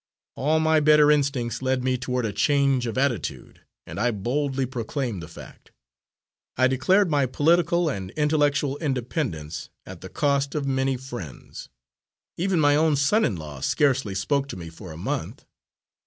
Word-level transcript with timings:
All 0.33 0.59
my 0.59 0.79
better 0.79 1.11
instincts 1.11 1.61
led 1.61 1.83
me 1.83 1.95
toward 1.95 2.25
a 2.25 2.33
change 2.33 2.87
of 2.87 2.97
attitude, 2.97 3.61
and 3.85 3.99
I 3.99 4.09
boldly 4.09 4.65
proclaimed 4.65 5.21
the 5.21 5.27
fact. 5.27 5.69
I 6.57 6.65
declared 6.65 7.11
my 7.11 7.27
political 7.27 7.87
and 7.87 8.09
intellectual 8.17 8.77
independence, 8.77 9.69
at 9.85 10.01
the 10.01 10.09
cost 10.09 10.55
of 10.55 10.65
many 10.65 10.97
friends; 10.97 11.69
even 12.35 12.59
my 12.59 12.75
own 12.75 12.95
son 12.95 13.23
in 13.23 13.35
law 13.35 13.59
scarcely 13.59 14.15
spoke 14.15 14.47
to 14.47 14.57
me 14.57 14.69
for 14.69 14.91
a 14.91 14.97
month. 14.97 15.45